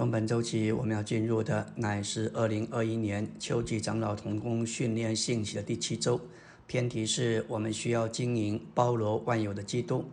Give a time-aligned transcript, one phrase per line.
[0.00, 6.18] 从本周起，我们要进入的乃是二零二一年秋季长老同工训练信息的第七周。
[6.66, 10.06] 偏题是我们需要经营包罗万有的基督，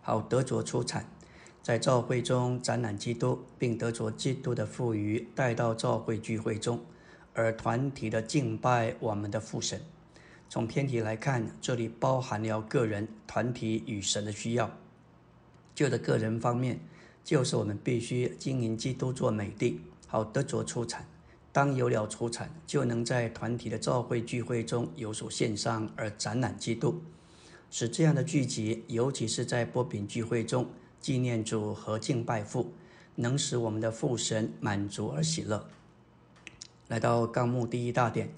[0.00, 1.06] 好得着出产，
[1.62, 6.80] 在教会中展览基督，并得着基督的富余带到教会聚会中，
[7.34, 9.78] 而团体的敬拜我们的父神。
[10.48, 14.70] 从偏题来看，这里包含了个人、团体与神的需要。
[15.74, 16.80] 就的个人方面。
[17.26, 21.04] 就是我们必须经营基督做美地，好得着出产。
[21.50, 27.02] 当有了出产，就能在团体的召会聚会中有所献上，而展览基督，
[27.68, 30.68] 使这样的聚集，尤其是在波饼聚会中
[31.00, 32.72] 纪念主和敬拜父，
[33.16, 35.68] 能使我们的父神满足而喜乐。
[36.86, 38.32] 来到纲目第一大点，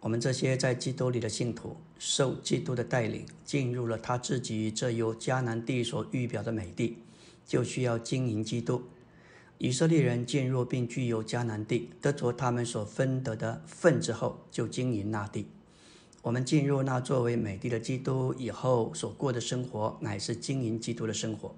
[0.00, 6.98] 我们这些在基督里的信徒，受基督的带领，进入了他自己这由迦南地所预表的美地。
[7.46, 8.82] 就需要经营基督。
[9.58, 15.46] 以色列人进入并具有迦南地，得着他们所分得的份之后，就经营那地。
[16.22, 21.54] 我们进入那作为美地的基督以后所过的生活，乃是经营基督的生活。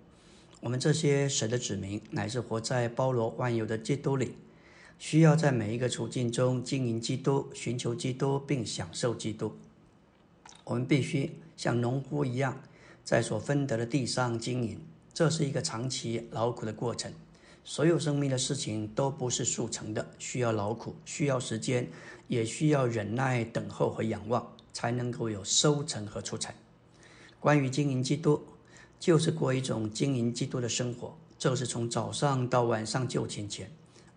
[0.60, 4.32] 我们这些神的子民，乃是活在包罗万有的基督里，
[4.98, 9.54] 需要在每一个处境中经营基督，寻求基督，并享受基督。
[10.64, 12.62] 我们必须像农夫一样，
[13.02, 14.80] 在所分得的地上经营。
[15.14, 17.12] 这是一个长期劳苦的过程，
[17.62, 21.88] 所有生命的事情都不是速成的，需要劳苦，需要时间，
[22.26, 26.52] 也需要忍耐、等候和仰望，才能够有收成和出产。
[27.38, 28.42] 关于经营基督，
[28.98, 33.70] 就是过一种经营基督的生活，这是从早上到晚上就寝前，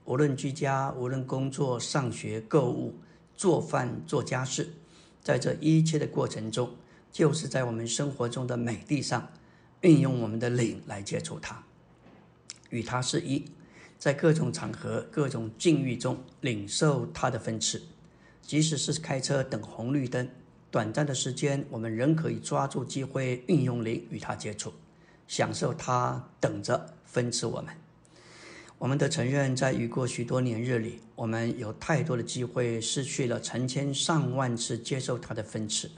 [0.06, 2.95] 无论居家、无论工作、上学、购物、
[3.36, 4.73] 做饭、做家事，
[5.22, 6.72] 在这一切的过程中，
[7.12, 9.30] 就是在我们生活中的美地上。
[9.81, 11.64] 运用我们的灵来接触他，
[12.70, 13.45] 与他是一，
[14.00, 17.81] 在各种场合、各种境遇中领受他的分赐。
[18.42, 20.30] 即使是开车等红绿灯，
[20.72, 24.74] 短暂的时间，我们仍可以抓住机会，运用灵与他接触，
[25.28, 27.75] 享受他等着分赐我们。
[28.79, 35.91] 我们得承认，在雨过许多年日里，我们有太多的机会失去了成千上万次接受他的分赐，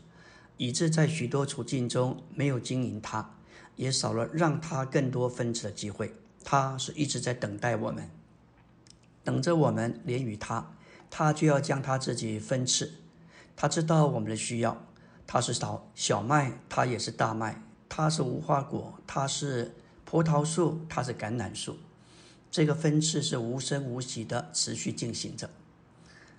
[0.57, 3.35] 以致在许多处境中没有经营他。
[3.79, 6.13] 也少了让他更多分次的机会。
[6.43, 8.09] 他是一直在等待我们，
[9.23, 10.75] 等着我们连与他，
[11.09, 12.91] 他就要将他自己分次。
[13.55, 14.85] 他知道我们的需要。
[15.25, 17.63] 他是小小麦，他也是大麦。
[17.87, 19.73] 他是无花果，他是
[20.03, 21.77] 葡萄树，他是橄榄树。
[22.51, 25.49] 这个分次是无声无息的持续进行着。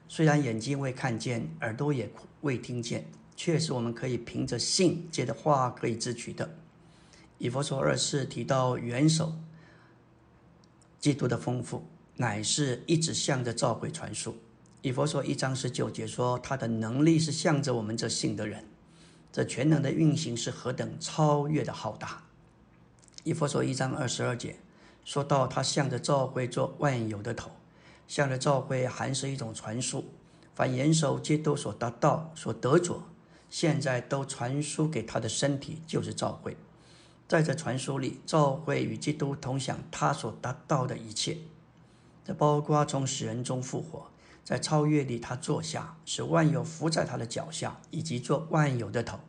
[0.09, 2.13] 虽然眼睛未看见，耳朵也
[2.43, 6.51] 未听见，却是我们可以凭着信借的话可以自取的。
[7.41, 9.33] 以佛所二世提到元首
[10.99, 11.83] 基督的丰富，
[12.17, 14.37] 乃是一直向着召会传输。
[14.83, 18.67] 以佛所一章十九节说，他的能力是向着我们这信的人，
[19.33, 22.25] 这全能的运行是何等超越的浩大。
[23.25, 24.61] 以佛所一章二十二节
[25.03, 27.51] 说到，他向着召会做万有的头，
[28.07, 30.05] 向着召会还是一种传输。
[30.55, 33.03] 凡元首基督所达到、所得着，
[33.49, 36.55] 现在都传输给他的身体，就是召会。
[37.31, 41.39] 在这传说里，教会与基督同享他所达到的一切，
[42.25, 44.11] 这包括从死人中复活，
[44.43, 49.21] 在超越里他坐下，使万有伏在他的脚下，以及做万有的头，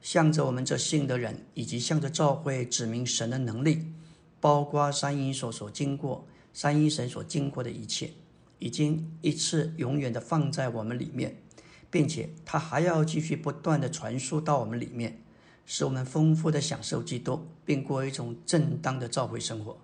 [0.00, 3.92] 向着我们这信的人，以及向着教会指明神的能力，
[4.40, 8.12] 包括三一所所经过，三一神所经过的一切，
[8.58, 11.42] 已经一次永远的放在我们里面，
[11.90, 15.20] 并且他还要继续不断的传输到我们里面。
[15.66, 19.78] 使我们丰富的享受基督，并过一种正当的召会生活，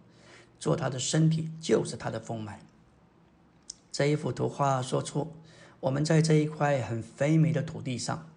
[0.58, 2.60] 做他的身体就是他的丰满。
[3.90, 5.32] 这一幅图画说出
[5.80, 8.28] 我们在这一块很肥美的土地上，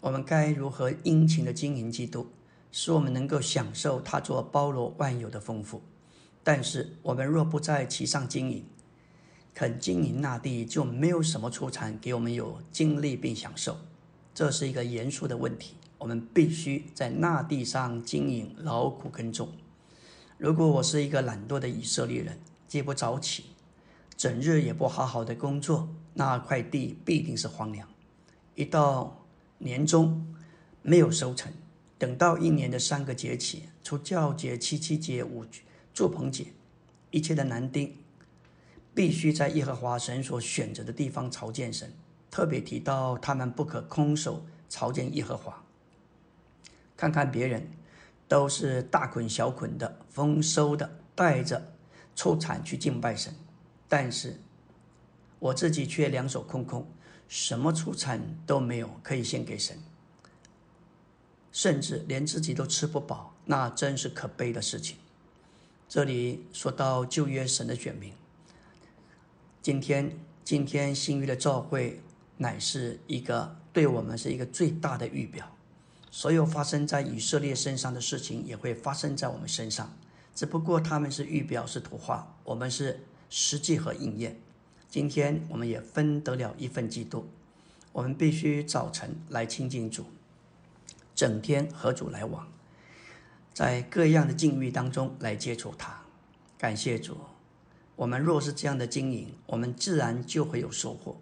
[0.00, 2.28] 我们该如何殷勤的经营基督，
[2.70, 5.82] 使我们能够享受他做包罗万有的丰富。
[6.42, 8.64] 但是我们若不在其上经营，
[9.54, 13.76] 肯经营那地，就没有什么出产给我们有经历并享受。
[14.34, 15.74] 这是一个严肃的问题。
[16.00, 19.50] 我们必须在那地上经营劳苦耕种。
[20.38, 23.44] 如果我是一个懒惰的以色列人，既不早起，
[24.16, 27.86] 整日也不好好的工作，那块地必定是荒凉。
[28.54, 29.26] 一到
[29.58, 30.34] 年终
[30.80, 31.52] 没有收成，
[31.98, 35.44] 等到一年的三个节气，除教节、七七节、五
[35.92, 36.46] 祝棚节，
[37.10, 37.94] 一切的男丁
[38.94, 41.92] 必须在耶和华神所选择的地方朝见神。
[42.30, 45.62] 特别提到他们不可空手朝见耶和华。
[47.00, 47.66] 看看别人，
[48.28, 51.72] 都是大捆小捆的丰收的，带着
[52.14, 53.34] 出产去敬拜神，
[53.88, 54.38] 但是
[55.38, 56.86] 我自己却两手空空，
[57.26, 59.78] 什么出产都没有可以献给神，
[61.50, 64.98] 甚至连自己都吃不饱，那真是可悲的事情。
[65.88, 68.12] 这里说到旧约神的选民，
[69.62, 72.02] 今天今天新约的召会
[72.36, 75.50] 乃是一个对我们是一个最大的预表，
[76.10, 79.96] 所有发生在以色列身上的事情也会发生在我们身上，
[80.34, 84.36] 只不过他们是预表是图画，我们是实际和应验。
[84.88, 87.28] 今天我们也分得了一份基督，
[87.92, 90.06] 我们必须早晨来亲近主，
[91.14, 92.48] 整天和主来往。
[93.54, 96.02] 在各样的境遇当中来接触他，
[96.58, 97.16] 感谢主。
[97.94, 101.20] 我们若是这样的经营，我们自然就会有收获；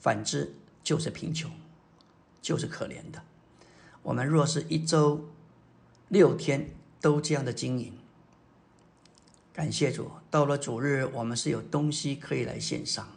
[0.00, 1.50] 反之，就是贫穷，
[2.40, 3.22] 就是可怜的。
[4.04, 5.24] 我们若是一周
[6.08, 6.68] 六天
[7.00, 7.94] 都这样的经营，
[9.50, 10.10] 感谢主。
[10.30, 13.08] 到了主日，我们是有东西可以来献上。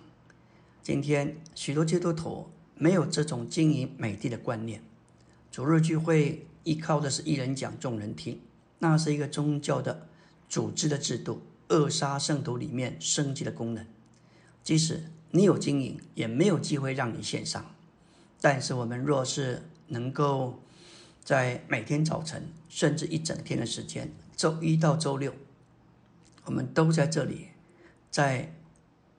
[0.81, 4.81] 今天许多基督徒没有这种经营美地的观念，
[5.51, 8.39] 主日聚会依靠的是一人讲，众人听。
[8.79, 10.07] 那是一个宗教的
[10.47, 13.85] 组织的制度，扼杀圣徒里面生机的功能。
[14.63, 17.65] 即使你有经营，也没有机会让你献上。
[18.39, 20.61] 但是我们若是能够
[21.27, 25.33] 在每天早晨，甚至一整天的时间，周一到周六，
[26.45, 27.49] 我们都在这里，
[28.09, 28.55] 在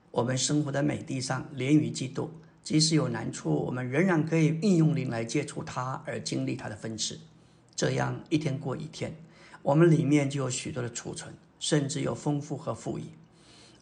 [0.09, 2.31] 我们生活的美地上连于基督。
[2.63, 7.19] 即使有难处，我们仍然可以运用灵来接触他，而经历他的分赐。
[7.75, 9.15] 这样一天过一天。
[9.61, 13.03] 我们里面就有许多的储存，甚至有丰富和富裕。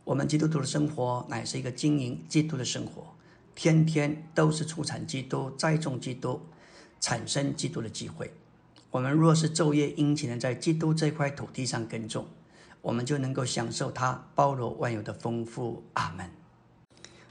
[0.04, 3.08] 我们基督徒的生活乃是一个经营基督的生活，
[3.56, 6.42] 天天都是出产基督、栽种基督、
[7.00, 8.32] 产生基督的机会。
[8.90, 12.26] 我们若是昼夜殷勤的在基督这块土地上耕种，
[12.82, 15.84] 我们就能够享受他包罗万有的丰富。
[15.94, 16.30] 阿门。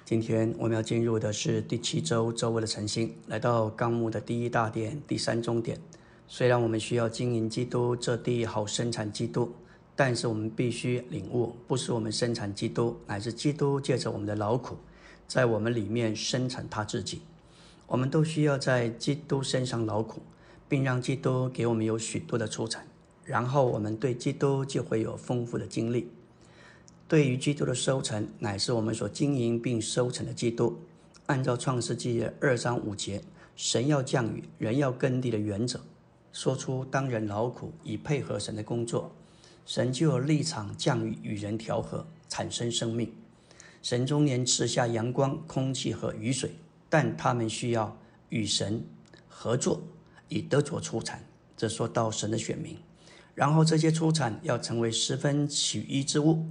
[0.04, 5.80] 今天我们要进入的是第七周周围的晨星，来到纲目的第一大点、第三中点。
[6.28, 9.52] 虽然我们需要经营基督这地好生产基督，
[9.96, 14.76] 但是我们必须领悟，不是我们生产基督，乃是基督借着我们的劳苦，
[15.26, 17.22] 在我们里面生产他自己。
[17.86, 20.20] 我们都需要在基督身上劳苦，
[20.68, 22.86] 并让基督给我们有许多的出产，
[23.24, 26.10] 然后我们对基督就会有丰富的经历。
[27.06, 30.80] 对于基督的收成，乃是我们所经营并收成的基督。
[31.26, 33.22] 按照创世纪二章五节，
[33.54, 35.80] 神要降雨，人要耕地的原则。
[36.32, 39.12] 说出当人劳苦以配合神的工作，
[39.64, 43.12] 神就有立场降雨与人调和，产生生命。
[43.82, 46.50] 神终年赐下阳光、空气和雨水，
[46.96, 47.94] 但他们需要
[48.30, 48.82] 与神
[49.28, 49.82] 合作
[50.28, 51.22] 以得着出产。
[51.54, 52.78] 这说到神的选民，
[53.34, 56.46] 然后这些出产要成为十分取一之物，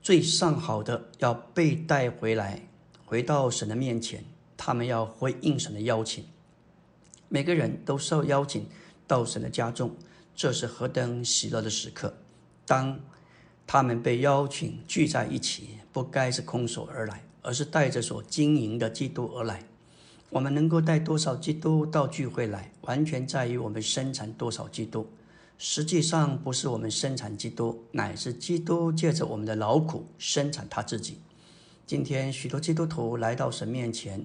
[0.00, 2.68] 最上好的要被带回来，
[3.04, 4.24] 回到神的面前。
[4.56, 6.24] 他们要回应神的邀请，
[7.28, 8.64] 每个人都受邀请。
[9.04, 9.96] 到神的家中，
[10.36, 12.14] 这是何等喜乐的时刻！
[12.64, 13.00] 当
[13.66, 19.64] 他们被邀请聚在一起，不该是空手而来，而是带着所经营的基督而来。
[20.30, 25.08] 我们能够带多少基督到聚会来，完全在于我们生产多少基督。
[25.56, 31.18] 实际上，不是我们生产基督，乃是基督借着我们的劳苦生产他自己。
[31.86, 34.24] 今天许多基督徒来到神面前，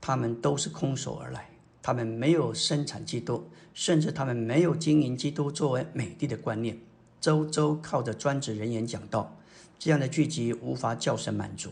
[0.00, 1.48] 他们都是空手而来。
[1.80, 6.78] 他们没有生产基督，甚至他们没有经营基督作为美帝的观念。
[7.18, 9.34] 周周靠着专职人员讲道，
[9.78, 11.70] 这样的聚集无法叫神满足，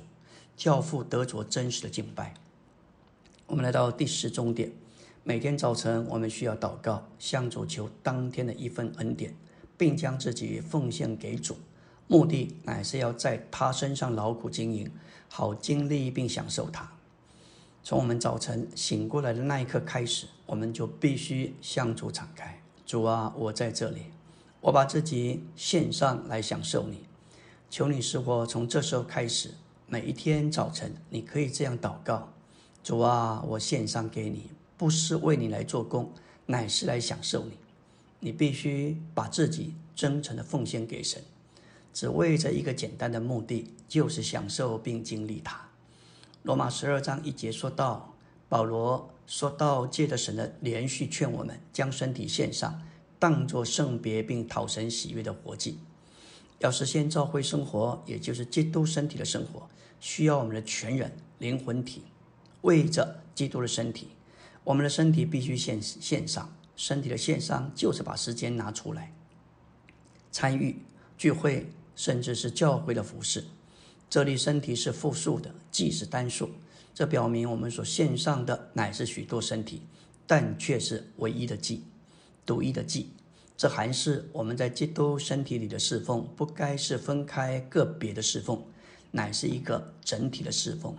[0.57, 2.33] 教父得着真实的敬拜。
[3.49, 4.73] 我们来到第十终点，
[5.23, 9.37] 每天早晨我们需要祷告，向主求当天的一份恩典，
[9.79, 11.57] 并将自己奉献给主，
[12.09, 14.91] 目的乃是要在他身上劳苦经营，
[15.29, 16.91] 好经历并享受他。
[17.85, 22.61] 从我们早晨醒过来的那一刻开始，我们就必须向主敞开。
[22.85, 24.07] 主啊，我在这里，
[24.61, 27.05] 我把自己献上来享受你。
[27.71, 29.55] 求你使我从这时候开始，
[29.87, 32.33] 每一天早晨，你可以这样祷告：
[32.87, 36.13] 主啊，我献上给你，不是为你来做工，
[36.47, 37.59] 乃是来享受你。
[38.21, 41.21] 你必须把自己真诚的奉献给神，
[41.93, 45.69] 只为着一个简单的目的，就是享受并经历它。
[46.45, 48.15] 罗马十二章一节说到，
[48.49, 52.81] 保罗说到，借着神的连续劝我们将身体献上，
[53.19, 55.81] 当作圣别并讨神喜悦的活祭。
[56.61, 62.03] 要实现教会生活，也就是基督身体的生活，需要我们的全人、灵魂体
[62.67, 64.09] 为着基督的身体，
[64.65, 66.53] 我们的身体必须献献上。
[66.75, 69.15] 身体的献上，就是把时间拿出来
[70.33, 70.83] 参与
[71.17, 73.45] 聚会，甚至是教会的服饰。
[74.11, 76.51] 这里身体是复数的，祭是单数，
[76.93, 79.83] 这表明我们所献上的乃是许多身体，
[80.27, 81.85] 但却是唯一的祭，
[82.45, 83.11] 独一的祭。
[83.57, 88.63] 这还是我们在基督身体里的侍奉，不该是分开个别的侍奉，
[89.13, 90.95] 乃是一个整体的侍奉。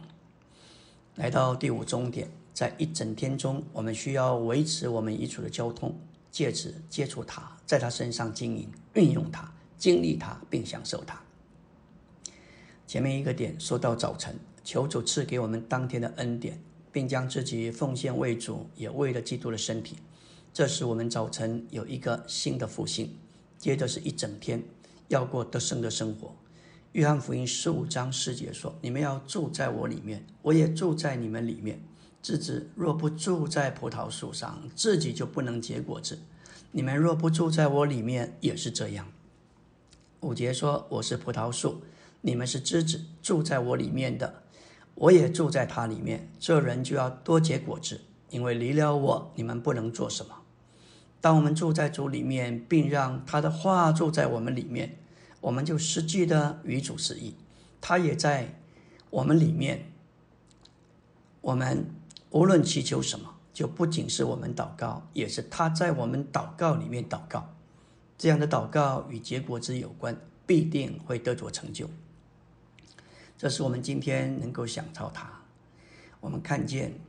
[1.17, 11.19] 来到第五终点，在一整天中，我们需要维持我们遗嘱的交通，借此接触他，在他身上经营、运用他、经历他，并享受他。
[12.85, 19.97] 前面一个点说到早晨，求主赐给我们当天的恩典，并将自己奉献为主，也为了基督的身体。
[20.53, 23.17] 这使我们早晨有一个新的复兴，
[23.57, 24.63] 接着是一整天
[25.07, 26.35] 要过得胜的生活。
[26.97, 31.79] 约翰福音十五章四节说：“你们要住在我里面，我也住在你们里面。
[32.23, 36.17] 枝子若不住在葡萄树上，自己就不能结果子。
[36.71, 39.05] 你们若不住在我里面，也是这样。”
[40.21, 41.83] 五节说：“我是葡萄树。”
[42.21, 44.41] 你们是枝子，住在我里面的，
[44.95, 46.27] 我也住在他里面。
[46.39, 48.01] 这人就要多结果子，
[48.31, 50.33] 因为离了我，你们不能做什么。
[51.21, 54.97] 当我们住在主里面，并让他的话住在我们里面，
[55.41, 57.35] 我们就实际的与主是一。
[57.79, 58.59] 他也在
[59.09, 59.91] 我们里面。
[61.41, 61.85] 我们
[62.31, 67.53] 无论祈求什么，就不仅是我们祷告，也是他在我们祷告里面祷告。
[68.17, 71.89] 这样的祷告与结果子有关，必定会得着成就。
[73.37, 75.31] 这是我们今天能够想到它。
[76.19, 76.99] 我们看见，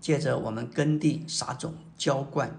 [0.00, 2.56] 借着我们耕地、撒种、浇灌，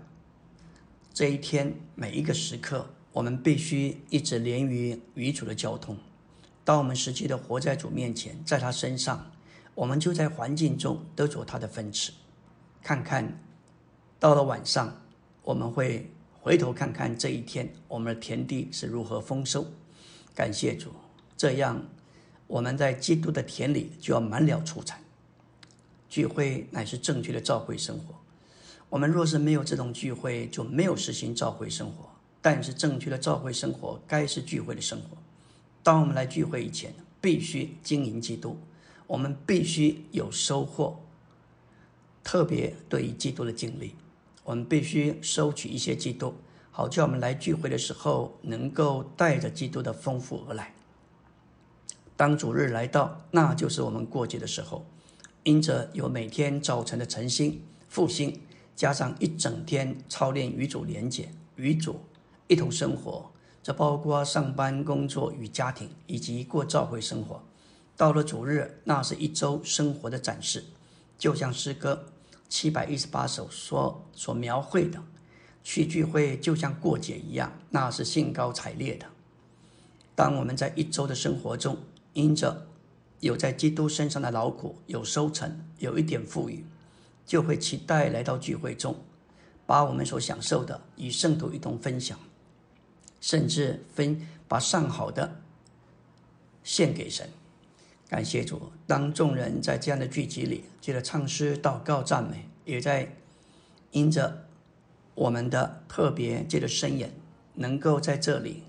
[1.13, 5.95] 这一天每一个时刻，我们必须一直连于与主的交通。
[6.65, 9.31] 当我们实际的活在主面前，在他身上，
[9.75, 12.11] 我们就在环境中得着他的分赐。
[12.81, 13.39] 看看，
[14.19, 15.01] 到了晚上，
[15.43, 19.65] 我们会回头看看这一天，我们的田地是如何丰收。
[20.33, 20.89] 感谢主，
[21.37, 21.85] 这样。
[22.47, 24.99] 我们在基督的田里就要满了出产。
[26.09, 28.15] 聚会乃是正确的召会生活。
[28.89, 32.12] 我们若是没有这种聚会，就没有实行召会生活。
[32.43, 35.17] 但是正确的召会生活该是聚会的生活。
[35.81, 38.57] 当我们来聚会以前，必须经营基督。
[39.07, 40.99] 我们必须有收获。
[42.23, 43.95] 特别对于基督的经历，
[44.43, 46.35] 我们必须收取一些基督，
[46.69, 50.73] 好叫我们来聚会的时候能够带着基督的丰富而来。
[52.17, 54.85] 当主日来到，那就是我们过节的时候。
[55.43, 58.41] 因着有每天早晨的晨兴复兴，
[58.75, 61.99] 加上一整天操练与主连结、与主
[62.47, 63.31] 一同生活，
[63.61, 67.41] 这包括上班、工作与家庭，以及过教会生活。
[67.95, 70.63] 到了主日，那是一周生活的展示，
[71.17, 72.05] 就像诗歌
[72.49, 75.01] 七百一十八首所所描绘的。
[75.65, 79.05] 去聚会就像过节一样，那是兴高采烈的。
[80.13, 81.77] 当我们在一周的生活中，
[82.11, 82.67] 因着
[83.21, 86.65] 有在基督身上的劳苦，有收成，有一点富裕，
[87.25, 88.93] 就会期待来到聚会中，
[89.65, 92.19] 把我们所享受的与圣徒一同分享，
[93.23, 95.39] 甚至分把上好的
[96.61, 97.29] 献给神。
[98.09, 103.15] 感谢主，当众人在这样的聚集里，记得唱诗、祷告、赞美，也在
[103.91, 104.49] 因着
[105.15, 107.13] 我们的特别借着伸言，
[107.53, 108.63] 能够在这里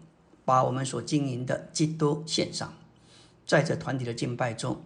[0.44, 2.73] 把我们所经营的基督献上。
[3.44, 4.84] 在这团体的敬拜中，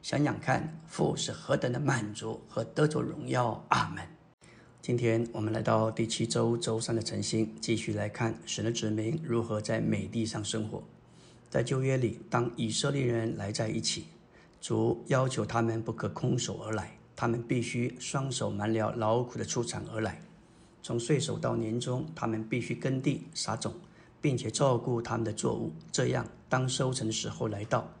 [0.00, 3.64] 想想看，父是何等的满足和得着荣耀。
[3.70, 4.17] 阿门。
[4.88, 10.82] 今天我们来到第七周周三的晨星，继续来看神的子民如何在美地上生活。
[11.50, 14.06] 在旧约里，当以色列人来在一起，
[14.62, 20.22] 主要求他们不可空手而来，他们必须双手满了劳苦的出产而来。
[20.82, 23.74] 从岁首到年终，他们必须耕地撒种，
[24.22, 27.92] 并且照顾他们的作物，这样当收成的时候来到。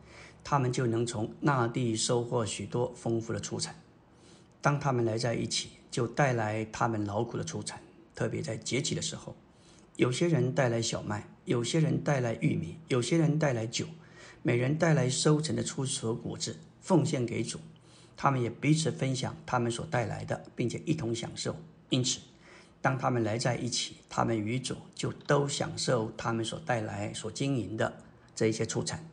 [0.42, 3.74] 他们就能从那地收获许多丰富的出产。
[4.62, 7.80] 当他们来在一起，就带来他们劳苦的出产。
[8.14, 9.36] 特别在节气的时候，
[9.96, 13.86] 有些人带来小麦，有些人带来玉米，有些人带来酒，
[14.42, 17.60] 每人带来收成的出所果子，奉献给主。
[18.16, 21.54] 他们也彼此分享他们所带来的，并且一同享受。
[21.90, 22.18] 因此，
[22.82, 28.02] 当他们来在一起，他们与主就都享受他们所带来、所经营的
[28.34, 29.08] 这一些出产。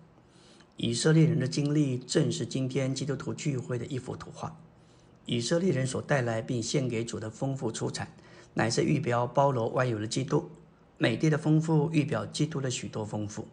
[0.78, 4.60] 以色列人的经历正是今天基督徒聚会的一幅图画。
[5.26, 8.08] 以色列人所带来并献给主的丰富出产，
[8.54, 10.50] 乃是预表包罗万有的基督。
[10.98, 13.48] 美地的丰富预表基督的许多丰富。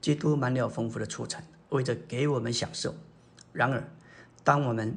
[0.00, 2.94] 基督满了丰富的出产，为着给我们享受。
[3.52, 3.88] 然而，
[4.44, 4.96] 当我们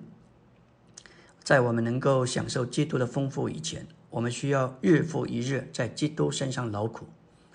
[1.44, 7.08] 在我们能够享受基督的丰富以前，我们需要日复一日在基督身上劳苦。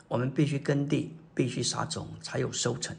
[0.09, 2.97] 我们必须耕地，必须撒种才有收成。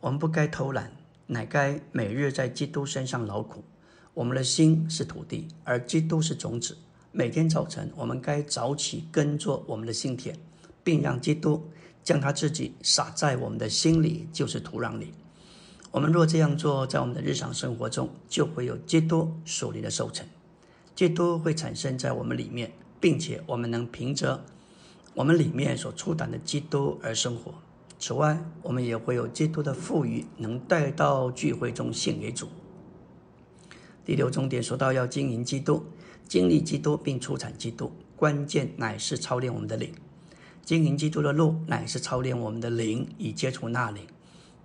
[0.00, 0.92] 我们不该偷懒，
[1.26, 3.64] 乃该每日在基督身上劳苦。
[4.20, 6.76] 我们的心是土地，而基督是种子。
[7.10, 10.36] 每天早晨，我们该早起耕作我们的心田，
[10.84, 11.66] 并让基督
[12.04, 15.14] 将他自己撒在我们的心里，就是土壤里。
[15.90, 20.26] 我们若这样做，在我们的日常生活中，就会有基督属灵的收成。
[20.94, 24.44] 基督会产生在我们里面，并且我们能凭着
[25.14, 27.54] 我们里面所出产的基督而生活。
[27.98, 32.46] 此外，我们也会有基督的富裕，能带到聚会中献给主。
[34.04, 35.84] 第六重点说到要经营基督，
[36.26, 39.92] 经历基督并出产基督，关键乃是操练我们的灵。
[40.64, 44.06] 经营基督的路乃是操练我们的灵，以接触那灵，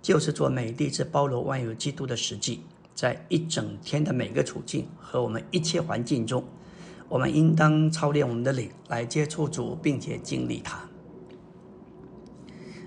[0.00, 2.60] 就是做美地之包罗万有基督的实际。
[2.94, 6.42] 在一整天的每个处境和我们一切环境中，
[7.08, 10.88] 我们应当操练我们的灵来接触主，并且经历他。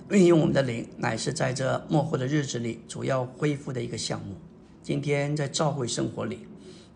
[0.10, 4.36] 运用我们的灵，乃是在这末后的日子里主要恢复的一个项目。
[4.90, 6.48] 今天在教会生活里，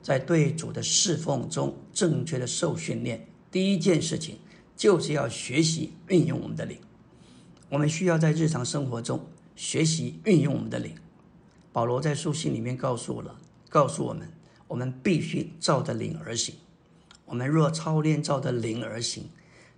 [0.01, 4.39] 在对主的侍奉中正确的受训练，第一件事情
[4.75, 6.75] 就是要学习运用我们的灵。
[7.69, 9.23] 我们需要在日常生活中
[9.55, 10.95] 学习运用我们的灵。
[11.71, 13.37] 保罗在书信里面告诉了，
[13.69, 14.27] 告诉我们，
[14.67, 16.55] 我们必须照着灵而行。
[17.25, 19.25] 我们若操练照着灵而行，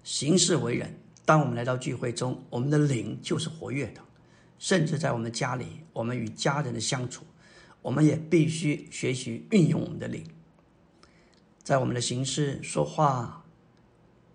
[0.05, 4.00] 行事为人，当我们来到聚会中，我们的灵就是活跃的。
[4.57, 7.25] 甚至在我们家里，我们与家人的相处。
[7.86, 10.25] 我们也必须学习运用我们的灵，
[11.62, 13.46] 在我们的行事说话，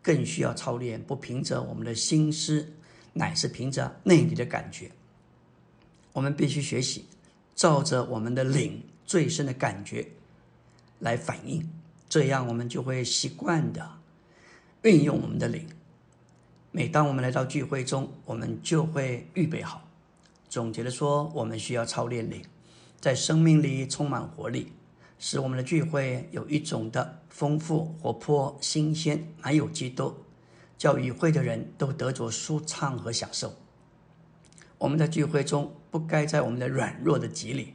[0.01, 2.73] 更需要操练，不凭着我们的心思，
[3.13, 4.93] 乃是凭着内里的感觉。
[6.13, 7.07] 我们必须学习，
[7.57, 10.07] 照着我们的灵最深的感觉
[11.01, 11.69] 来反应，
[12.09, 13.99] 这样我们就会习惯的
[14.83, 15.67] 运用我们的灵。
[16.71, 19.83] 每当我们来到聚会中，我们就会预备好。
[20.49, 22.41] 总结的说，我们需要操练灵。
[23.01, 24.73] 在生命里充满活力，
[25.19, 30.15] 使我们的聚会有一种的丰富、活泼、新鲜，满有基督，
[30.77, 33.55] 叫与会的人都得着舒畅和享受。
[34.77, 37.73] 我们在聚会中不该在我们的软弱的极里，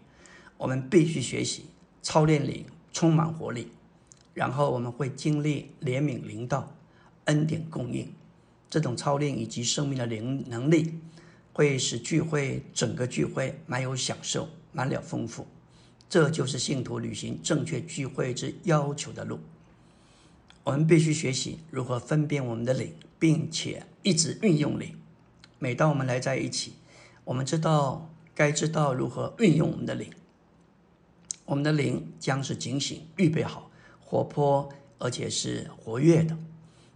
[0.58, 1.66] 我们必须学习
[2.04, 3.72] 操练里充满活力，
[4.36, 6.72] 然后我们会经历怜悯灵道、
[7.26, 8.14] 恩典供应，
[8.70, 11.00] 这种操练以及生命的灵能力，
[11.52, 14.48] 会使聚会整个聚会满有享受。
[14.76, 15.48] 满了丰富，
[16.10, 19.40] 这就是信徒履行正确聚会之要求的路。
[20.66, 24.96] 我们必须学习如何分辨我们的灵，并且一直运用灵。
[25.60, 26.74] 每当我们来在一起，
[27.24, 30.12] 我们知道该知道如何运用我们的灵。
[31.46, 33.70] 我们的灵将是警醒、预备好、
[34.04, 36.36] 活泼，而且是活跃的。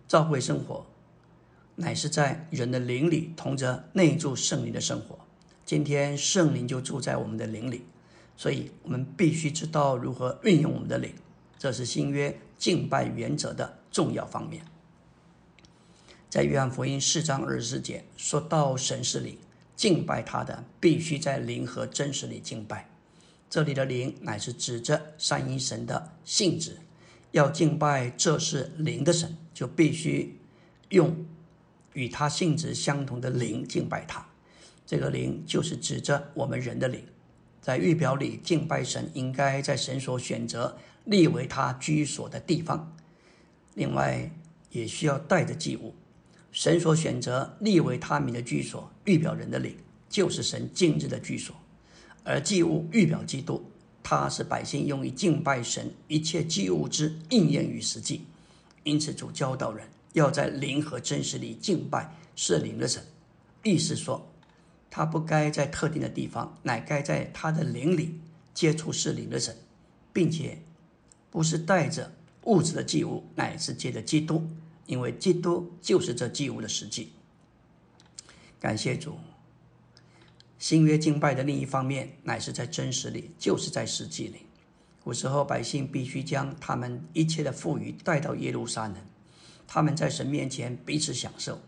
[0.08, 0.86] 教会生活
[1.76, 5.20] 乃是在人的灵里同着内住圣灵的生活。
[5.70, 7.84] 今天圣灵就住在我们的灵里，
[8.36, 11.14] 所以我们必须知道如何运用我们的灵，
[11.60, 14.66] 这是新约敬拜原则的重要方面。
[16.28, 19.38] 在约翰福音四章二十四节说到神是灵，
[19.76, 22.90] 敬拜他的必须在灵和真实里敬拜。
[23.48, 26.80] 这里的灵乃是指着三一神的性质，
[27.30, 30.40] 要敬拜这是灵的神，就必须
[30.90, 31.28] 用
[31.94, 34.29] 与他性质相同的灵敬拜他。
[34.90, 37.00] 这个灵就是指着我们人的灵，
[37.62, 40.76] 在预表里敬拜神，应该在神所选择
[41.06, 42.98] 立为他居所的地方。
[43.76, 44.32] 另外，
[44.72, 45.94] 也需要带着祭物。
[46.52, 49.78] 神所选择立为他名的居所，预表人的灵，
[50.10, 51.56] 就是神敬日的居所。
[52.24, 53.64] 而祭物预表基督，
[54.02, 58.26] 他是百姓用于敬拜神一切祭物之应验与实际。
[58.82, 63.04] 因此，主教导人要在灵和真实里敬拜是灵的神，
[63.62, 64.26] 意思说。
[64.90, 68.20] 他不该在特定的地方，乃该在他的灵里
[68.54, 69.56] 接触是灵的神，
[70.12, 70.60] 并且
[71.30, 74.50] 不是带着物质的祭物，乃是借着基督，
[74.86, 77.14] 因为基督就是这祭物的实际。
[78.60, 79.18] 感谢主。
[80.58, 84.48] 新约敬拜的另一方面，乃是在真实里，就是在实际里。
[85.02, 88.98] 古时候百姓必须将他们一切的富裕带到耶路撒冷，
[89.66, 91.62] 他们在神面前彼此享受。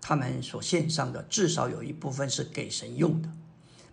[0.00, 3.28] 他们所献上的至少有一部分是给神用的，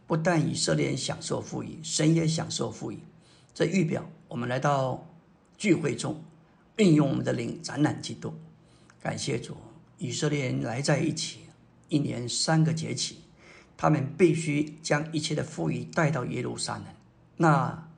[0.07, 2.99] 不但以色列人享受富裕，神也享受富裕。
[3.53, 5.05] 这预表我们来到
[5.57, 6.23] 聚会中，
[6.77, 8.33] 运用我们的灵展览基督。
[9.01, 9.57] 感谢主，
[9.97, 11.41] 以色列人来在一起，
[11.89, 13.19] 一年三个节气，
[13.75, 16.85] 他们必须将一切的富裕带到耶路撒冷。
[17.35, 17.89] 那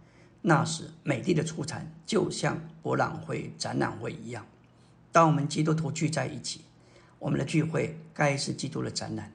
[0.41, 4.45] 那时美丽的出产就像博览会、展览会一样。
[5.11, 6.61] 当我们基督徒聚在一起。
[7.19, 9.31] 我们的聚会该是基督的展览，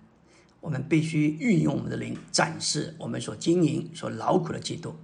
[0.60, 4.96] 我们必须运用我们的灵，展示我们所经营、所劳苦的基督。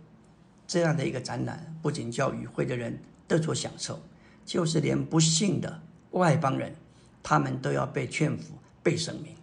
[0.67, 4.01] 这样的一个展览，不仅叫与会的人得着享受，
[4.47, 6.75] 就是连不幸的外邦人，
[7.23, 9.35] 他们都要被劝服、被声明。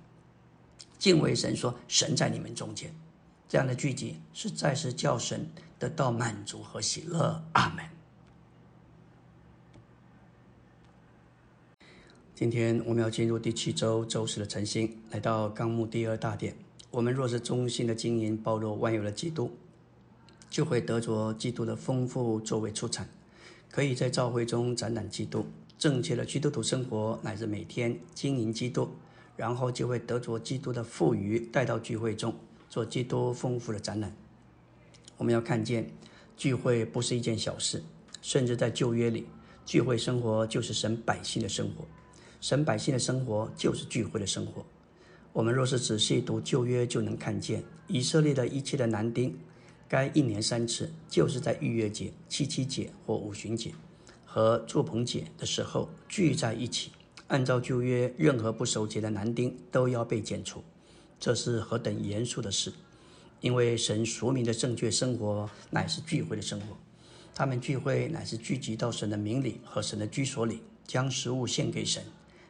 [0.98, 2.92] 敬畏神，说神在你们中间。
[3.48, 7.44] 这样的聚集，实在是叫神得到满足和喜乐。
[7.54, 7.97] 阿门。
[12.38, 16.56] 今天我们要进入第七周周四的晨星，来到纲目第二大点。
[16.92, 19.52] 我们若是忠心的经营，包罗万有的基督。
[20.48, 23.10] 就会得着基督的丰富作为出产，
[23.72, 25.48] 可以在教会中展览基督。
[25.80, 28.88] 正确的基督徒生活乃至每天经营基督，
[29.36, 32.36] 然后就会得着基督的富余带到聚会中，
[32.70, 34.16] 做基督丰富的展览。
[35.18, 35.90] 我们要看见
[36.36, 37.82] 聚会不是一件小事，
[38.22, 39.26] 甚至在旧约里，
[39.66, 41.84] 聚会生活就是神百姓的生活，
[42.40, 44.66] 神百姓的生活就是聚会的生活。
[45.34, 49.38] 我们若是仔细读旧约，就能看见以色列的一切的男丁。
[49.90, 53.72] 该一年三次，就是在逾越节、七七节或五旬节
[54.26, 56.92] 和祝棚节的时候聚在一起。
[57.28, 60.64] 按照旧约，任何不守节的男丁都要被剪除。
[61.20, 62.74] 这是何等严肃的事！
[63.40, 66.78] 因为神属民的正确生活乃是聚会的生活，
[67.34, 72.04] 他们聚会乃是聚集到神的名里和神的居所里，将食物献给神，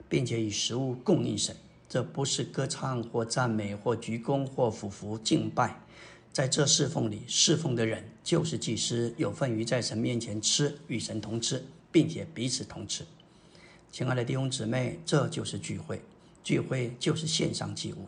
[0.10, 1.56] 并且以食物供应神。
[1.90, 5.82] 这不是歌唱或赞美或鞠躬或俯伏敬拜。
[6.34, 13.06] 在这侍奉里，侍奉的人就是祭司，有份于在神面前吃，与神同吃，并且彼此同吃。
[13.92, 16.02] 亲爱的弟兄姊妹，这就是聚会。
[16.44, 18.06] 聚会就是献上祭物，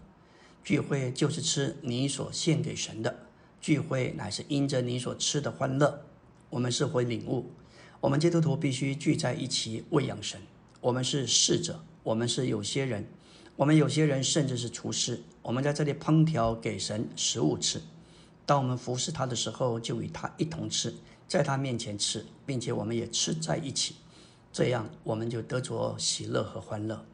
[0.63, 3.17] 聚会就是吃你所献给神的。
[3.59, 6.05] 聚会乃是因着你所吃的欢乐。
[6.49, 7.51] 我们是会领悟，
[7.99, 10.39] 我们基督徒必须聚在一起喂养神。
[10.81, 13.05] 我们是侍者，我们是有些人，
[13.55, 15.21] 我们有些人甚至是厨师。
[15.43, 17.79] 我们在这里烹调给神食物吃。
[18.47, 20.91] 当我们服侍他的时候，就与他一同吃，
[21.27, 23.93] 在他面前吃，并且我们也吃在一起，
[24.51, 27.05] 这样我们就得着喜乐和欢乐。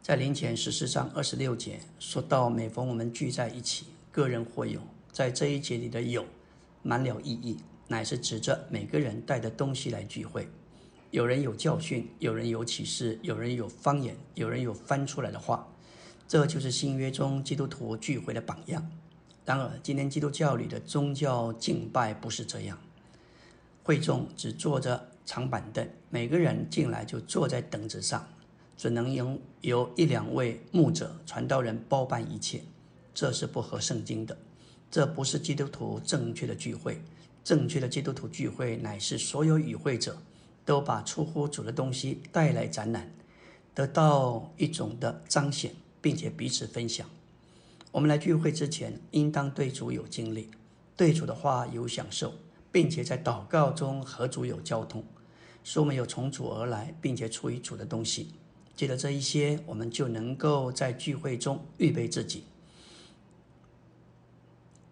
[0.00, 4.80] 在灵前实事上二十六节说到，每逢我们聚在一起，个人或有，
[5.12, 6.24] 在这一节里的有，
[6.82, 10.48] 满了意义，乃是指着每个人带的东西来聚会。
[11.12, 15.68] 有人有教训，有人有启示，有人有方言，有人有翻出来的话，
[16.26, 18.90] 这就是新约中基督徒聚会的榜样。
[19.44, 22.78] 然而，今天基督教里的宗教敬拜不是这样。
[23.82, 28.26] 会众只坐着长板凳，每个人进来就坐在凳子上，
[28.78, 32.62] 只能由由一两位牧者、传道人包办一切，
[33.12, 34.34] 这是不合圣经的。
[34.90, 37.02] 这不是基督徒正确的聚会。
[37.44, 40.16] 正确的基督徒聚会乃是所有与会者
[40.64, 43.12] 都把出乎主的东西带来展览，
[43.74, 47.08] 得到一种的彰显，并且彼此分享。
[47.90, 50.50] 我们来聚会之前，应当对主有经历，
[50.96, 52.32] 对主的话有享受，
[52.70, 55.04] 并且在祷告中和主有交通，
[55.62, 58.32] 使我们有从主而来，并且出于主的东西。
[58.74, 62.44] 记得这一些，我们就能够在聚会中预备自己。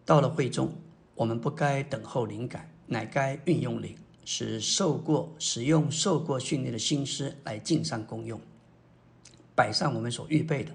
[0.05, 0.73] 到了会中，
[1.15, 8.41] 我们不该等候灵感，乃该运用灵，使受过、使用受过训练的心思来尽善功用，
[9.55, 10.73] 摆上我们所预备的。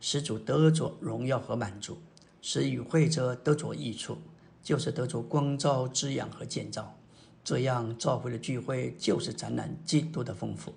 [0.00, 1.96] 使主得着荣耀和满足，
[2.42, 4.18] 使与会者得着益处，
[4.62, 6.94] 就是得着光照、滋养和建造。
[7.42, 10.74] 这样召会的聚会就是展览基督的丰富。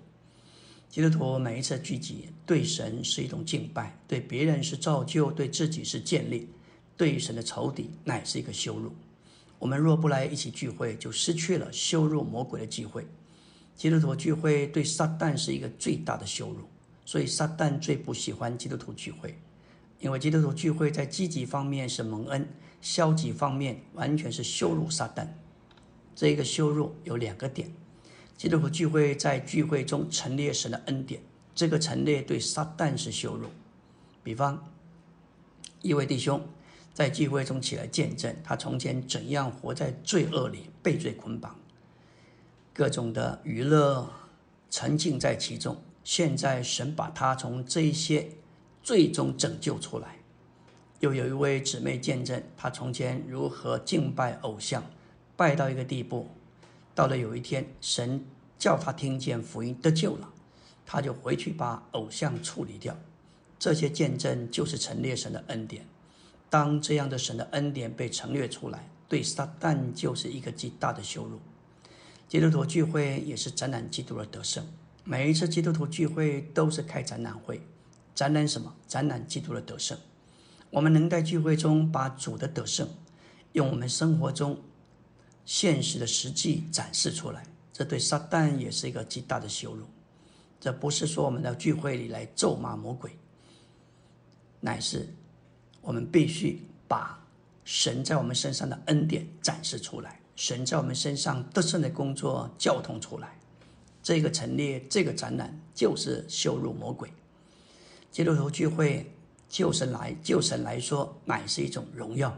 [0.88, 6.48] 基督徒每一次聚集，对神是一种敬拜，对别人是造就，对自己是建立，
[6.96, 8.94] 对神的仇敌乃是一个羞辱。
[9.58, 13.06] 我们若不来一起聚会，就失去了羞辱魔鬼的机会。
[13.76, 16.68] 基督徒聚会对撒旦是一个最大的羞辱。
[17.04, 19.38] 所以，撒旦最不喜欢基督徒聚会，
[19.98, 22.46] 因为基督徒聚会在积极方面是蒙恩，
[22.82, 25.26] 消极方面完全是羞辱撒旦。
[26.14, 27.72] 这个羞辱有两个点：
[28.36, 31.22] 基督徒聚会在聚会中陈列神的恩典，
[31.54, 33.46] 这个陈列对撒旦是羞辱。
[34.22, 34.70] 比方，
[35.80, 36.46] 一位弟兄
[36.98, 41.54] 在聚会中起来见证他从前怎样活在罪恶里，被罪捆绑，
[42.74, 44.10] 各种的娱乐
[44.68, 45.80] 沉浸在其中。
[46.02, 48.30] 现在神把他从这些
[48.82, 50.16] 最终拯救出来。
[50.98, 54.82] 又有一位姊妹见证，她从前如何敬拜偶像，
[55.36, 56.26] 拜到一个地步，
[56.96, 58.26] 到了有一天，神
[58.58, 60.28] 叫她听见福音得救了，
[60.84, 62.98] 她就回去把偶像处理掉。
[63.56, 65.86] 这些见证就是陈列神的恩典。
[66.50, 71.38] 当这样的神的恩典被陈列出来，对撒旦就是一个极大的羞辱。
[72.28, 74.66] 基督徒聚会也是展览基督的得胜。
[75.04, 77.62] 每一次基督徒聚会都是开展览会，
[78.14, 78.74] 展览什么？
[78.86, 79.96] 展览基督的得胜。
[80.70, 82.86] 我们能在聚会中把主的得胜，
[83.52, 84.60] 用我们生活中
[85.46, 89.86] 现实的实际展示出来，这对撒旦也是一个极大的羞辱。
[90.60, 93.16] 这不是说我们在聚会里来咒骂魔鬼，
[94.60, 95.08] 乃是
[95.88, 97.18] 我们必须把
[97.64, 103.38] 神在我们身上的恩典展示出来，神在我们身上得胜的工作交通出来。
[104.02, 107.08] 这个陈列、这个展览就是羞辱魔鬼。
[108.10, 109.10] 基督徒聚会，
[109.48, 112.30] 救神来，救神来说，乃是一种荣耀；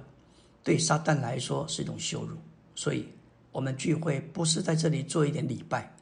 [0.63, 2.37] 对撒旦来说是一种羞辱。
[2.77, 3.09] 所以，
[3.51, 5.93] 我们聚会不是在这里做一点礼拜。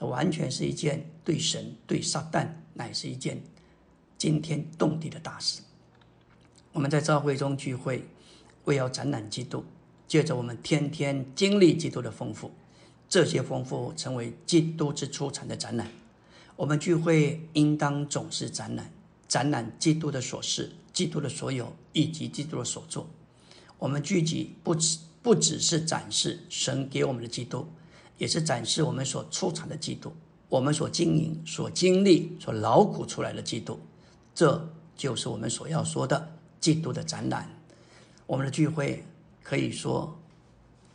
[0.00, 3.40] 完全是一件对神、对撒旦，乃是一件
[4.18, 5.62] 惊天动地的大事。
[6.76, 8.06] 我们在教会中聚会，
[8.66, 9.64] 为要展览基督，
[10.06, 12.50] 借着我们天天经历基督的丰富，
[13.08, 15.90] 这些丰富成为基督之出产的展览。
[16.54, 18.92] 我们聚会应当总是展览，
[19.26, 23.08] 展览基督的所事、基督的所有以及基督的所作。
[23.78, 27.66] 我们聚集不只不只是展示神给我们的基督。
[28.18, 30.12] 也是展示我们所出产的基督，
[30.50, 33.78] 我们所经营、所经历、所劳苦出来的基督，
[34.34, 36.35] 这就是我们所要说的
[36.66, 37.48] 基督的展览。
[38.26, 39.04] 我们的聚会
[39.40, 40.18] 可以说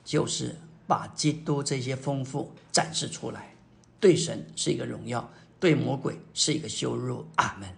[0.03, 0.53] 就是
[0.86, 3.55] 把基督这些丰富展示出来，
[3.97, 5.31] 对神是一个荣耀，
[5.62, 7.23] 对魔鬼是一个羞辱。
[7.38, 7.69] 阿门。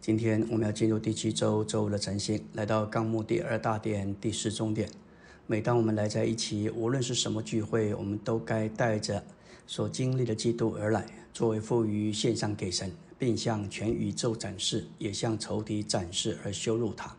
[0.00, 4.88] 今天我们要进入第七周周五的晨星，来到纲目第二大殿第四中殿。
[5.46, 9.22] 每当我们来在一起，无论是什么聚会，我们都该带着
[9.66, 11.04] 所经历的基督而来，
[11.34, 17.16] 作为赋予献上给神，并向全宇宙展示，也向仇敌展示而羞辱他。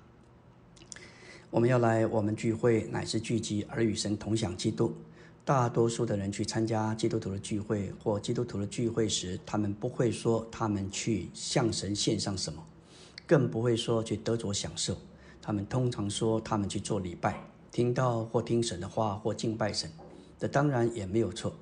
[1.50, 4.94] 我们要来，我们聚会乃是聚集而与神同享基督。
[5.46, 12.62] 大多数的人去参加基督徒的聚会或基督徒的聚会时，他们不会说他们去向神献上什么，
[13.26, 14.98] 更不会说去得着享受。
[15.42, 17.42] 他们通常说他们去做礼拜。
[17.72, 19.90] 听到或听神的话或敬拜神，
[20.38, 21.54] 这当然也没有错，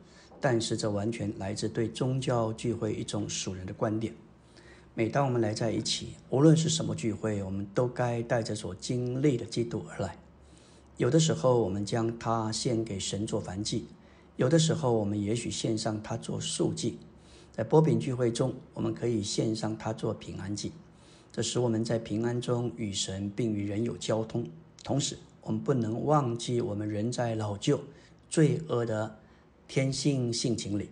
[0.42, 4.14] 但是这完全来自对宗教聚会一种属人的观点。
[4.98, 10.18] 每当我们来在一起，无论是什么聚会，我们都该带着所经历的基督而来。
[10.96, 13.82] 有的时候，我们将它献给神做燔祭；
[14.38, 16.98] 有的时候，我们也许献上它做素祭。
[17.52, 20.72] 在波饼聚会中，我们可以献上它做平安祭，
[21.30, 24.48] 这使我们在平安中与神并与人有交通，
[24.82, 25.18] 同时。
[25.42, 27.80] 我们不能忘记，我们人在老旧、
[28.28, 29.20] 罪恶的
[29.68, 30.90] 天性性情里，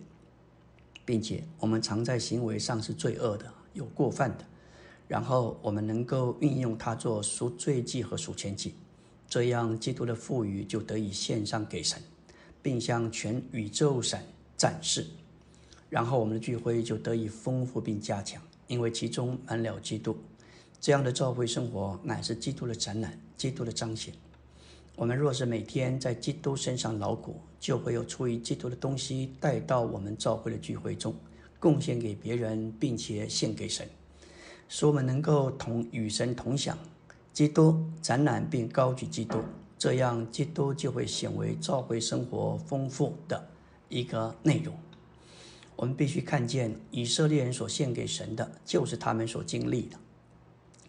[1.04, 4.44] 并且我们常在行为上是罪恶的、有过犯的。
[5.06, 8.72] 然后我们能够运用它做赎罪祭和赎愆祭，
[9.28, 12.00] 这样基督的赋予就得以献上给神，
[12.62, 14.18] 并向全宇宙神
[14.56, 15.06] 展示。
[15.90, 20.16] 然后我们的聚会就得以丰富并加强，因为其中满了基督。
[20.80, 24.12] 这样的教会生活乃是基督的展览，基督的彰显。
[24.96, 31.14] 我们若是每天在基督身上劳苦，就会有出于基督的东西带到我们教会的聚会中，
[31.64, 33.88] 贡献给别人，并且献给神，
[34.68, 36.76] 使我们能够同与神同享
[37.32, 39.38] 基督展览并高举基督，
[39.78, 43.48] 这样基督就会显为召会生活丰富的
[43.88, 44.74] 一个内容。
[45.74, 49.96] 我们必须看见以色列人所献给神的，就是他们所经历的、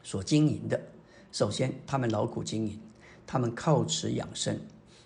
[0.03, 0.77] 所经营的。
[1.31, 2.77] 首先，他们劳苦经营。
[3.25, 4.59] 他们靠此养生，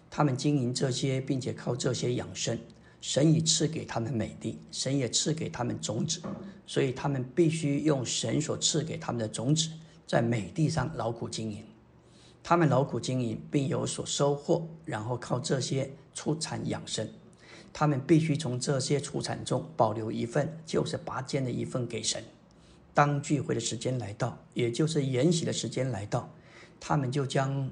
[0.09, 2.57] 他们经营这些，并且靠这些养生。
[3.01, 6.21] 神已赐给他们美地，神也赐给他们种子，
[6.65, 9.69] 所以他们必须用神所赐给他们的种子，
[10.05, 11.63] 在美地上劳苦经营。
[12.43, 17.07] 他们劳苦经营，并有所收获，然后靠这些出产养生。
[17.71, 22.23] 他们必须从这些出产中保留一份，就是拔尖的一份给神。
[22.93, 26.29] 当聚会的时间来到，也就是筵席的时间来到，
[26.79, 27.69] 他们就将。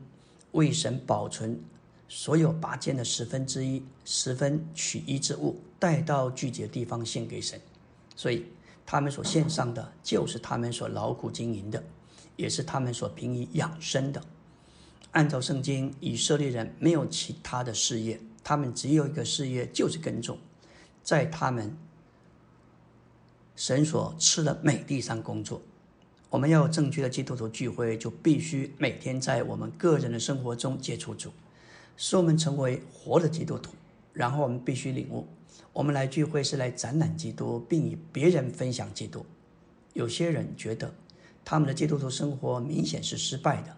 [0.54, 1.60] 为神保存
[2.08, 7.60] 所有拔尖的十分之一、十分取一之物，带到聚集的地方献给神。
[8.16, 8.46] 所以，
[8.86, 11.84] 他们所献上的，就是他们所劳苦经营的，
[12.36, 14.22] 也是他们所凭以养生的。
[15.12, 20.38] 按照圣经，以色列人没有其他的事业，他们只有一个事业，就是耕种，
[21.04, 21.76] 在他们
[23.56, 25.62] 神所赐的美地上工作。
[26.30, 31.32] 我们要有正确的基督徒聚会，就必须每天在我们个人的生活中接触主，
[31.98, 33.74] 使我们成为活的基督徒。
[34.14, 35.28] 然后我们必须领悟，
[35.74, 39.26] 我们来聚会是来展览基督，并与别人分享基督。
[39.94, 40.94] 有些人觉得
[41.44, 43.78] 他们的基督徒生活明显是失败的，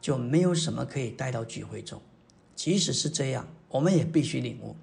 [0.00, 2.00] 就没有什么可以带到聚会中。
[2.54, 4.76] 即使是这样，我们也必须领悟，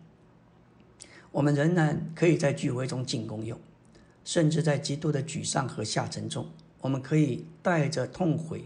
[1.31, 3.59] 我们仍然可以在聚会中进功用，
[4.23, 6.47] 甚至在基督的沮丧和下沉中。
[6.81, 8.65] 我们可以带着痛悔、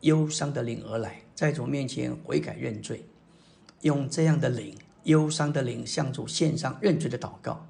[0.00, 3.04] 忧伤的灵而来，在主面前悔改认罪，
[3.82, 7.66] 用这样的灵、忧伤的灵向主献上认罪的祷告，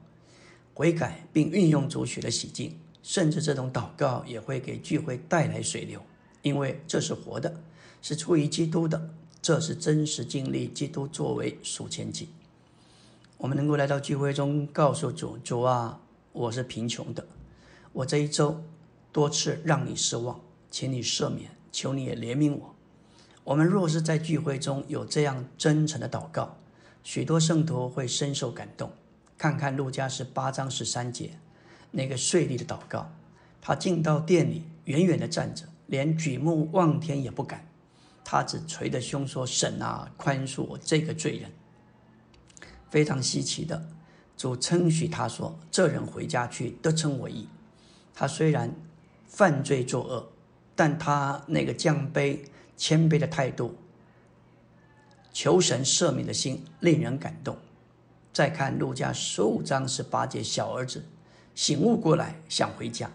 [0.74, 6.02] 悔改并运用主血的洗净，甚至这种祷告也会给聚会带来水流，
[6.42, 7.62] 因为这是活的，
[8.02, 12.28] 是出于基督的，这是真实经历基督作为数千计。
[13.38, 16.00] 我们能够来到聚会中，告诉主：主啊，
[16.32, 17.24] 我是贫穷的，
[17.92, 18.62] 我这一周
[19.12, 22.74] 多次让你失望，请你赦免，求你也怜悯我。
[23.50, 26.56] 我们若是在聚会中有这样真诚的祷告，
[27.02, 28.92] 许多圣徒会深受感动。
[29.36, 31.32] 看看路加十八章十三节，
[31.90, 33.10] 那个税吏的祷告，
[33.60, 37.66] 他进到店里，远远地站着，连举目望天也不敢，
[38.22, 41.50] 他只捶着胸说：“神啊，宽恕我这个罪人。”
[42.88, 43.84] 非常稀奇的，
[44.36, 47.48] 主称许他说：“这人回家去，得称为义。
[48.14, 48.72] 他虽然
[49.26, 50.30] 犯罪作恶，
[50.76, 52.38] 但他那个降卑
[52.80, 53.76] 谦卑的态度，
[55.34, 57.54] 求神赦免的心，令人感动。”
[58.32, 61.04] 再看路加十五章十八节，小儿子
[61.54, 63.10] 醒悟过来，想回家，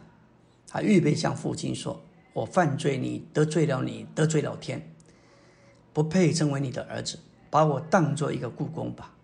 [0.68, 2.00] 他预备向父亲说
[2.34, 4.88] ：“我犯罪，你得罪了你，得罪了天，
[5.92, 7.18] 不配成为你的儿子，
[7.50, 9.16] 把我当做一个故宫吧。”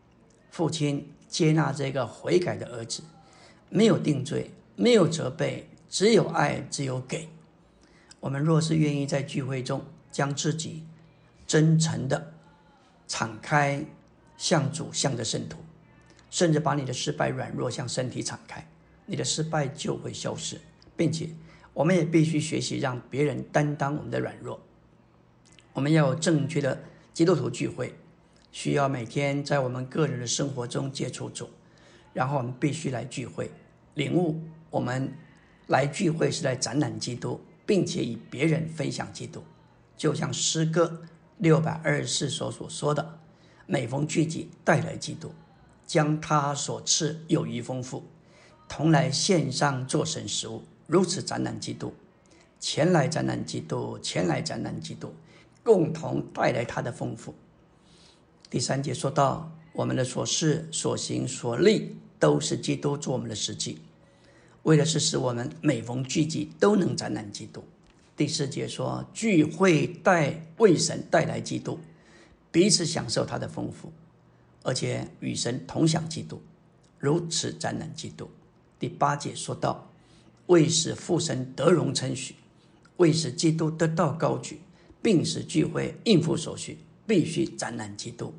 [0.50, 3.04] 父亲接纳这个悔改的儿子，
[3.70, 7.30] 没有定罪，没有责备，只有爱，只有给。
[8.22, 10.84] 我们若是愿意在聚会中将自己
[11.48, 12.34] 真诚的
[13.08, 13.86] 敞开，
[14.38, 15.58] 向主，向着圣徒，
[16.30, 18.68] 甚至把你的失败、软弱向身体敞开，
[19.06, 20.60] 你的失败就会消失，
[20.96, 21.30] 并且
[21.74, 24.62] 我们也必须学习让别人担当我们的软弱。
[25.74, 27.96] 我们要有正确的基督徒聚会。
[28.54, 31.50] 需要每天在我们个人的生活中接触主，
[32.12, 33.50] 然后我们必须来聚会，
[33.94, 35.14] 领悟我们
[35.68, 39.42] 来聚会是来展览基督，并且与别人分享基督。
[40.02, 41.04] 就像诗歌
[41.38, 43.20] 六百二十四所所说的
[43.68, 45.32] ：“每逢聚集，带来基督，
[45.86, 48.04] 将他所赐有余丰富，
[48.68, 51.94] 同来献上做神食物，如此展览基督，
[52.60, 55.14] 前来展览基督，前来展览基督，
[55.62, 57.36] 共同带来他的丰富。”
[58.50, 63.78] 第三节说到，我们的所事、所行、所立，都是基督做我们的实际，
[64.64, 67.64] 为的是使我们每逢聚集都能展览基督。
[68.16, 71.80] 第四节说，聚会带为神带来基督，
[72.52, 73.92] 彼此享受他的丰富，
[74.64, 76.42] 而且与神同享基督，
[77.00, 78.30] 如此展览基督。
[78.78, 79.92] 第八节说到，
[80.48, 82.36] 为使父神得荣称许，
[82.98, 84.60] 为使基督得到高举，
[85.02, 86.78] 并使聚会应付所需。
[87.08, 88.34] 必须展览基督，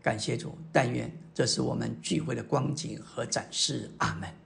[0.00, 3.90] 感谢主，但愿这是我们聚会的光景和展示。
[3.98, 4.43] 阿门。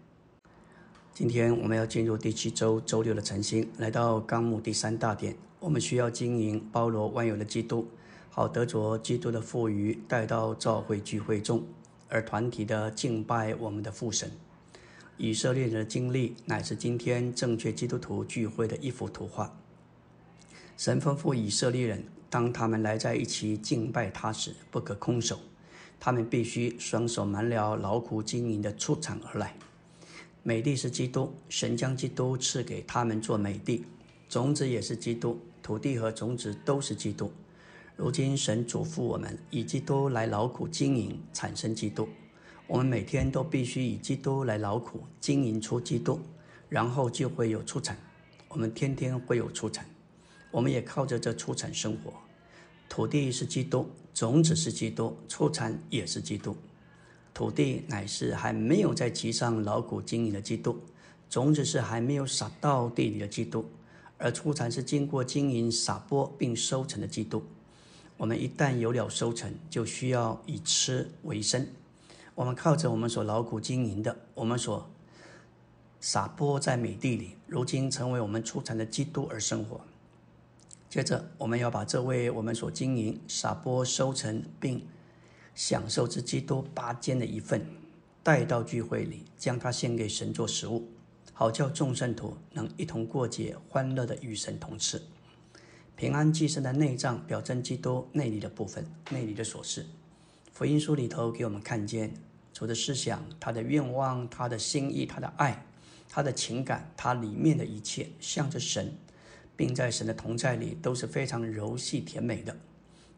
[1.18, 7.88] 今天我们要进入第七周周六的晨星，来到纲目第三大点，我们需要经营包罗万有的基督，
[8.30, 11.64] 好得着基督的富余带到教会聚会中，
[12.08, 14.30] 而团体的敬拜我们的父神。
[15.16, 19.58] 以色列人的经历乃是今天正确基督徒聚会的一幅图画。
[20.76, 22.04] 神吩咐以色列人。
[22.30, 25.40] 当他们来在一起敬拜他时，不可空手，
[25.98, 29.56] 他们必须双手满了劳苦经营的出产而来。
[30.48, 33.84] 美地是基督，神将基督赐给他们做美地，
[34.30, 37.30] 种子也是基督，土地和种子都是基督。
[37.96, 42.08] 如今神嘱咐我们以基督来劳苦经营，产生基督。
[42.66, 46.18] 我们每天都必须以基督来劳苦经营出基督，
[46.70, 47.94] 然后就会有出产。
[48.48, 49.84] 我们天天会有出产。
[50.50, 52.14] 我们也靠着这出产生活，
[52.88, 56.56] 土地是基督，种子是基督，出产也是基督。
[57.38, 60.80] 土地乃是还没有在其上劳苦经营的基督，
[61.30, 63.64] 种子是还没有撒到地里的基督，
[64.18, 67.44] 而出产是经过经营撒播并收成的基督。
[68.16, 71.64] 我们一旦有了收成，就需要以吃为生。
[72.34, 74.90] 我们靠着我们所劳苦经营的，我们所
[76.00, 79.80] 撒播在美地里，如今成为我们出产的基督而生活。
[80.90, 84.84] 接着，我们要把这位我们所经营、撒播、收成并
[85.58, 87.66] 享受之基督拔尖的一份，
[88.22, 90.88] 带到聚会里，将它献给神做食物，
[91.32, 95.02] 好叫众圣徒能一同过节，欢乐的与神同吃。
[95.96, 99.84] 平安祭牲的内脏表征基督内里的部分，内里的琐事。
[100.52, 102.14] 福音书里头给我们看见
[102.52, 105.66] 主的思想、他的愿望、他的心意、他的爱、
[106.08, 108.96] 他的情感，他里面的一切，向着神。
[109.56, 112.56] 并在神的同在里都是非常柔细甜美的。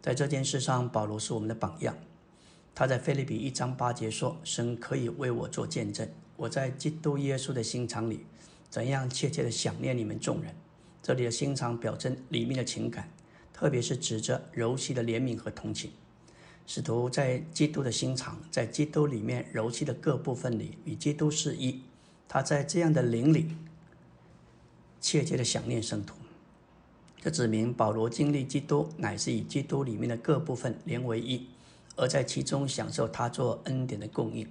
[0.00, 1.94] 在这件事上，保罗是我们的榜样。
[2.74, 8.24] 他在菲利比一章八节说：“神可以为我做见证，我在基督耶稣的心肠里
[8.70, 10.54] 怎样切切的想念你们众人，
[11.02, 13.10] 这里的心肠表征里面的情感，
[13.52, 15.90] 特别是指着柔细的怜悯和同情。
[16.66, 21.82] 使徒在基督的心肠，在基督里面柔细的各部分里与基督是一。
[22.28, 23.56] 他在这样的灵里
[25.00, 26.14] 切切的想念圣徒。
[27.20, 31.48] 这指明保罗经历基督，乃是以基督里面的各部分连为一，
[31.96, 34.46] 而在其中享受他做恩典的供应。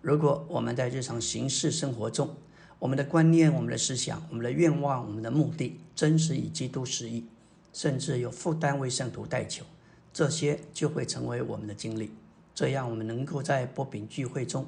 [0.00, 2.36] 如果我们在日常行事生活中，
[2.78, 7.26] 我们的观念、我们的思想、我们的愿望、我们的目的，真实与基督示意，
[7.72, 9.64] 甚至有负担为圣徒代求，
[10.12, 12.10] 这些就会成为我们的经历。
[12.54, 14.66] 这样，我们能够在波饼聚会中，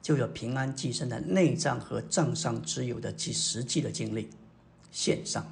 [0.00, 4.30] 就有平安寄生的内脏和账上之有的其实际的经历。
[4.92, 5.46] 线上。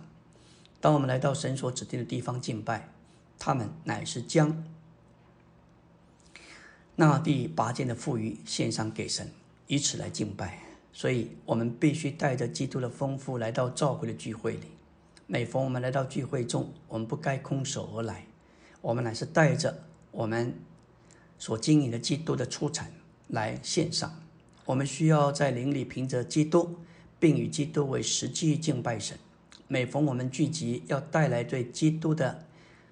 [0.81, 2.89] 当我们来到神所指定的地方敬拜，
[3.39, 4.65] 他们乃是将
[6.97, 9.29] 那第八件的富裕献上给神，
[9.67, 10.61] 以此来敬拜。
[10.93, 14.69] 所以，我们必须带着基督的丰富来到召会的聚会里。
[15.27, 18.27] 每逢我们来到聚会中，我们不该空手而来，
[18.81, 19.77] 我们乃是带着
[20.13, 20.55] 我们
[21.37, 22.93] 所经营的基督的出产
[23.27, 24.23] 来献上。
[24.65, 26.77] 我们需要在灵里凭着基督，
[27.19, 29.19] 并与基督为实际敬拜神。
[29.67, 32.45] 每逢我们聚集，要带来对基督的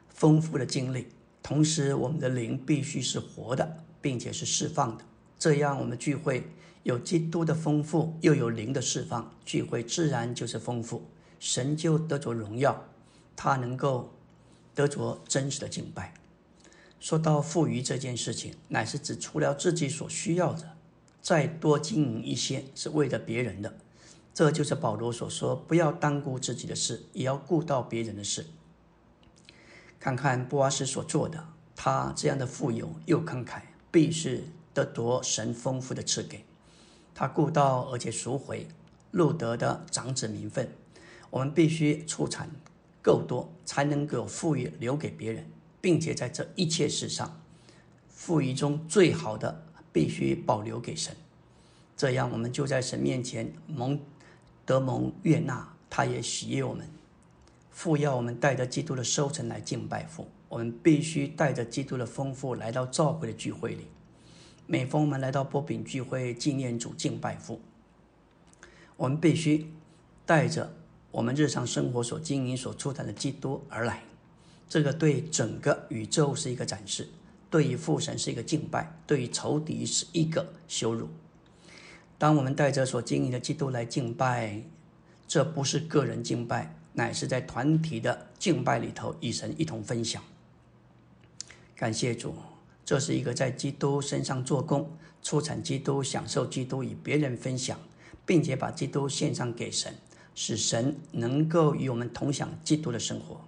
[0.09, 1.07] 丰富的经历，
[1.40, 5.05] 同时我们的灵必须是活的，并且是释放的。
[5.38, 6.50] 这样，我们聚会
[6.82, 11.09] 有基督的丰富，又有灵的释放，聚会自然就是丰富，
[11.40, 12.84] 神就得着荣耀，
[13.34, 14.12] 他能够
[14.74, 16.12] 得着真实的敬拜。
[17.00, 20.76] 说到富余这件事情，乃是指除了自己所需要的，
[21.20, 23.74] 再多经营一些，是为了别人的。
[24.32, 28.46] 这就是保罗所说：“不要单顾自己的事，也要顾到别人的事。”
[30.00, 33.61] 看看布阿斯所做的，他这样的富有又慷慨，
[33.93, 34.43] 必是
[34.74, 36.45] 得夺神丰富的赐给。
[37.14, 38.66] 他顾到而且赎回
[39.12, 40.68] 路德的长子名分。
[41.30, 42.51] 我们必须出产
[43.01, 45.47] 够多，才能够富裕留给别人，
[45.80, 47.40] 并且在这一切事上，
[48.09, 51.14] 富裕中最好的必须保留给神。
[51.97, 54.01] 这样，我们就在神面前蒙。
[54.64, 56.88] 德蒙悦纳，他也喜悦我们。
[57.72, 63.86] 父要我们带着基督的收成来敬拜父，我们必须带着基督的丰富来到召会的聚会里。
[64.66, 67.59] 每逢我们来到波饼聚会纪念主敬拜父，
[68.98, 69.72] 我们必须
[70.26, 70.74] 带着
[71.11, 74.03] 我们日常生活所经营所出产的基督而来。
[74.68, 77.09] 这个对整个宇宙是一个展示，
[77.48, 81.09] 对于父神是一个敬拜，对于仇敌是一个羞辱。
[82.18, 84.62] 当我们带着所经营的基督来敬拜，
[85.26, 90.22] 这不是个人敬拜，乃是在团体的敬拜里头与神一同分享。
[91.83, 92.33] 感谢主，
[92.85, 94.89] 这是一个在基督身上做工、
[95.20, 97.76] 出产基督、享受基督与别人分享，
[98.24, 99.93] 并且把基督献上给神，
[100.33, 103.41] 使神能够与我们同享基督的生活。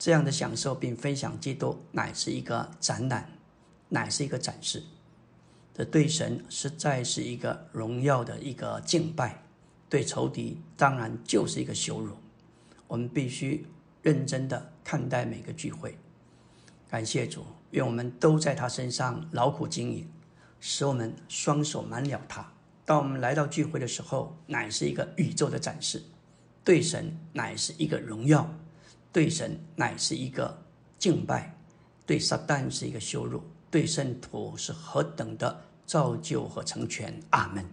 [0.00, 3.30] 这样的享受并分享基督，乃是一个展览，
[3.88, 4.82] 乃是一个展示。
[5.72, 9.44] 这对神实在是一个荣耀的一个敬拜，
[9.88, 12.16] 对仇敌当然就是一个羞辱。
[12.88, 13.64] 我们必须
[14.02, 15.96] 认真的看待每个聚会。
[16.88, 20.08] 感谢主，愿我们都在他身上劳苦经营，
[20.58, 22.52] 使我们双手满了他。
[22.84, 26.02] 当我们来到聚会的时候，乃是一个宇宙的展示，
[26.64, 28.52] 对神乃是一个荣耀，
[29.12, 30.62] 对神乃是一个
[30.98, 31.56] 敬拜，
[32.04, 33.42] 对撒旦是一个羞辱。
[33.70, 37.64] 对圣徒是何等的造就和成全，阿门。